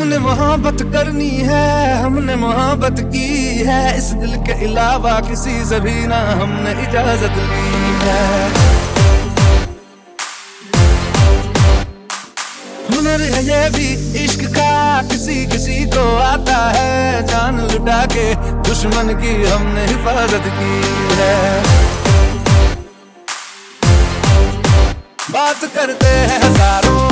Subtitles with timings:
[0.00, 6.20] मोहब्बत करनी है, हमने मोहब्बत की है। इस दिल के अलावा किसी से भी ना
[6.40, 8.22] हमने इजाज़त ली है।
[12.88, 13.88] हुनर है ये भी
[14.24, 14.72] इश्क का,
[15.10, 18.26] किसी किसी को आता है। जान लुटा के
[18.68, 20.74] दुश्मन की हमने हिफाजत की
[21.20, 21.36] है।
[25.30, 27.11] बात करते हैं हज़ारों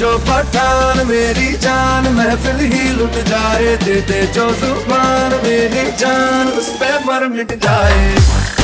[0.00, 6.68] जो पठान, मेरी जान, महफिल ही लुट जाए। दे दे जो ज़ुबान, मेरी जान, उस
[6.80, 8.59] पे पर मिट जाए।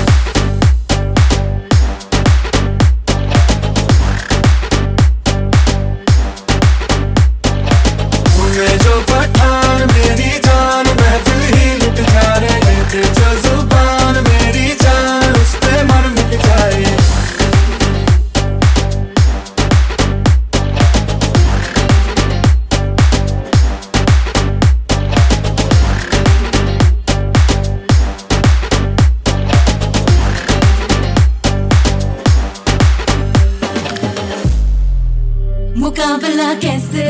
[35.76, 37.04] मुकाबला कैसे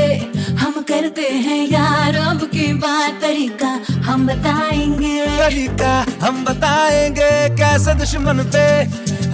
[0.61, 2.17] हम करते हैं यार?
[2.29, 3.68] अब की बात तरीका
[4.07, 5.92] हम बताएँगे। तरीका
[6.23, 8.67] हम बताएँगे कैसे दुश्मन पे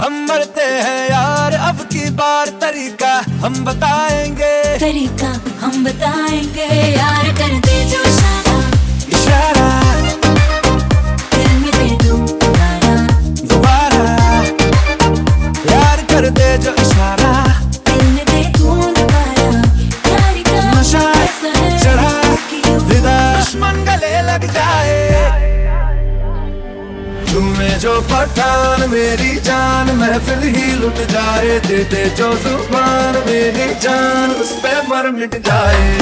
[0.02, 1.54] हम मरते हैं यार?
[1.68, 3.14] अब की बार तरीका
[3.46, 8.58] हम बताएँगे। तरीका हम बताएँगे। यार कर दे जो इशारा।
[9.16, 9.68] इशारा।
[11.34, 12.96] दिल में दे दूँ तुम्हारा
[13.42, 14.06] दोबारा।
[15.72, 17.31] यार कर दे जो इशारा।
[24.32, 25.00] लग जाए।
[27.32, 34.30] तुम्हें जो पठान, मेरी जान, महफिल ही लुट जाए। दे दे जो ज़ुबान, मेरी जान,
[34.42, 35.98] उस पे मर मिट जाए।